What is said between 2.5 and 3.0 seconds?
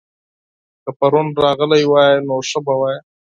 به وای